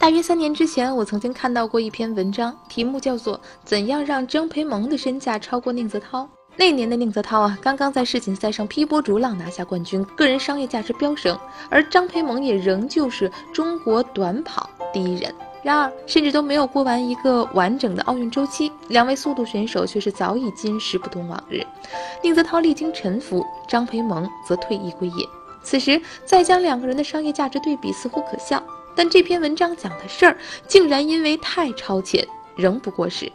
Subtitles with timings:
[0.00, 6.22] 大约三年之前，我曾经看到过一篇文章，题目叫做《怎样让张培萌的身价超过宁泽涛》。
[6.56, 11.36] 那年的宁泽涛啊，刚刚在世锦赛上劈波逐浪拿下冠军，个人商业价值飙升，
[11.68, 15.34] 而张培萌也仍旧是中国短跑第一人。
[15.64, 21.60] 然而，甚至都没有过完一个完整的奥运周期，两位速度选手却是早已今时不同往日。
[22.22, 25.26] 宁泽涛历经沉浮，张培萌则退役归隐。
[25.64, 28.62] 此时再将两个人的商业价值对比，似乎可笑。
[28.98, 33.30] 但这篇文章讲的事儿，竟然因为太超前，仍不过时。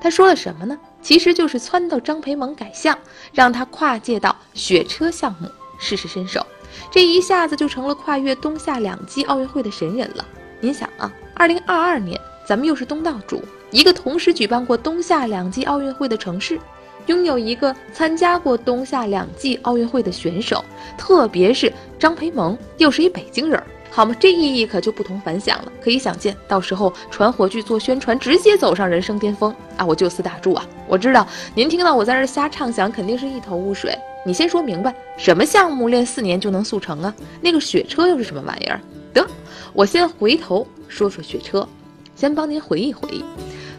[0.00, 0.78] 他说了什么呢？
[1.02, 2.96] 其实就是撺掇张培萌改向，
[3.32, 6.46] 让他跨界到雪车项目试试身手。
[6.88, 10.24] 这一下子就成了跨越冬夏两季奥运会的神人了。
[10.60, 13.42] 您想啊，二零二二年咱们又是东道主，
[13.72, 16.60] 一个同时举办过冬夏两季奥运会的城市，
[17.06, 20.64] 拥有一个参加过冬夏两季奥运会的选手，
[20.96, 23.66] 特别是张培萌又是一北京人儿。
[23.90, 25.72] 好嘛，这意义可就不同凡响了。
[25.82, 29.84] 可以想见，到时候传火炬做宣传，直接走上人生巅峰啊！
[29.84, 30.64] 我就此打住啊！
[30.86, 33.98] 我知道您听到我在这瞎畅想，肯定是一头雾水。
[34.24, 37.12] 你先说明白，什么项目练四年就能速成啊？
[37.40, 38.80] 那个雪车又是什么玩意儿？
[39.12, 39.26] 得，
[39.72, 41.66] 我先回头说说雪车，
[42.14, 43.24] 先帮您回忆回忆，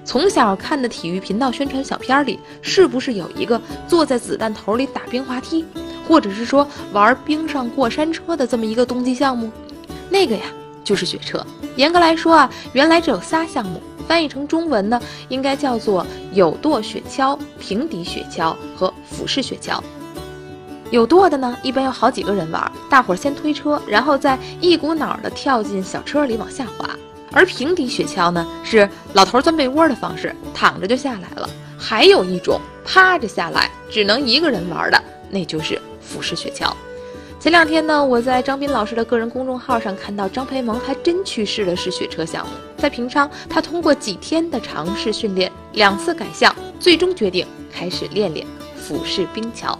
[0.03, 5.63] 从小看的体育频道宣传小片里，是不是有一个坐在子弹头里打冰滑梯，
[6.07, 9.51] 或者是说玩冰上过山车的这么一个冬季项目？
[10.09, 10.43] 那个呀，
[10.83, 11.45] 就是雪车。
[11.75, 19.79] 严格来说啊，原来只有仨项目，翻译成中文呢，应该叫做有舵雪橇、平底雪橇和俯式雪橇。
[20.91, 26.89] 有舵的呢，一般有好几个人玩，大伙儿先推车，然后再一股脑儿的跳进小车里往下滑。
[27.31, 31.47] 而平底雪橇呢，是老头钻被窝的方式，躺着就下来了。
[31.77, 36.73] 还有一种趴着下来，只能一个人玩的，那就是俯式雪橇。
[37.39, 42.51] 前两天呢，我在张斌老师的个人公众号上看到张培萌还真去试了试雪车项目。
[42.77, 48.45] 在平昌，他通过几天的尝试训练，两次改向，最终决定开始练练
[48.75, 49.79] 俯视冰桥。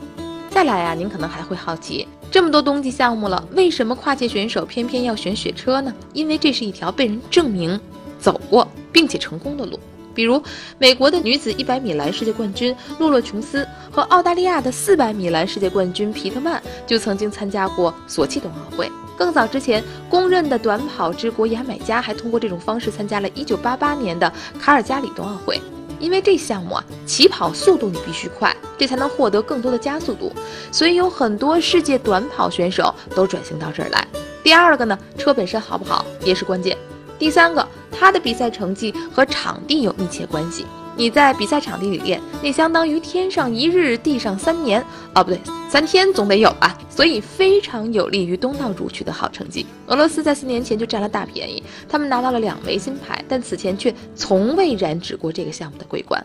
[0.49, 5.93] 再来呀，您可能还会好奇，这么多冬季项目了，为什么跨界选手偏偏要选雪车呢？
[6.13, 7.77] 因为这是一条被人证明
[8.21, 9.77] 走过并且成功的路。
[10.13, 10.41] 比如，
[10.77, 18.91] 美国的女子100米栏世界冠军洛洛琼斯和澳大利亚的400米栏世界冠军皮特曼就曾经参加过索契冬奥会。
[19.17, 25.61] 更早之前，公认的短跑之国牙买加还通过这种方式参加了1988年的卡尔加里冬奥会。
[25.99, 30.31] 因为这项目啊，起跑速度你必须快，这才能获得更多的加速度，
[30.71, 34.07] 所以有很多世界短跑选手都转型到这儿来。
[34.41, 36.77] 第二个呢，车本身好不好也是关键。
[37.17, 40.65] 第三个，他的比赛成绩和场地有密切关系。
[40.95, 44.83] 你在比赛场地里练，那相当于天上一日，地上三年。
[45.15, 45.39] 哦，不对，
[45.69, 46.77] 三天总得有吧？
[46.89, 49.65] 所以非常有利于东道主取得好成绩。
[49.87, 56.21] 俄罗斯在四年前就占了大便宜，他们拿到了两枚金牌，但此前却从未染指过这个项目的桂冠。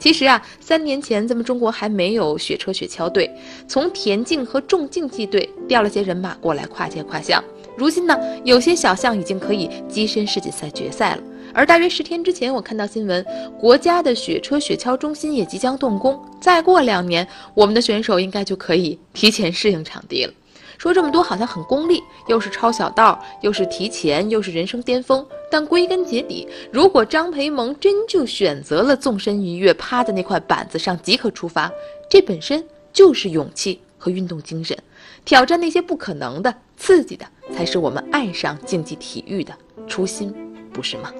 [0.00, 3.30] 其实啊，三年前咱们中国还没有雪车雪橇队，
[3.68, 7.42] 从田径和重竞技队调了些人马过来跨界跨项。
[7.76, 11.22] 如今呢，有些小项已经可以跻身世锦赛决赛了。
[11.52, 13.24] 而大约十天之前，我看到新闻，
[13.58, 16.18] 国家的雪车雪橇中心也即将动工。
[16.40, 20.32] 再过两年，我们的选手应该就可以提前适应场地了。
[20.78, 25.26] 说这么多好像很功利，又是抄小道，又是提前，又是人生巅峰。
[25.50, 31.72] 但归根结底，如果张培萌真就选择了纵身一跃，趴在那块板子上即可出发，
[32.10, 32.62] 这本身
[32.92, 34.78] 就是勇气和运动精神。
[35.24, 39.52] 挑战那些不可能的、刺激的，才是我们爱上竞技体育的
[39.88, 40.32] 初心，
[40.72, 41.12] 不是吗？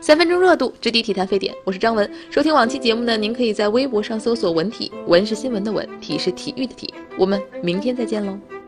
[0.00, 1.52] 三分钟热度，直抵体坛沸点。
[1.64, 2.08] 我是张文。
[2.30, 6.94] 收听往期节目呢，您可以在微博上搜索“文体”，文是新闻的文，体是体育的体。
[7.18, 8.59] 我们明天再见喽。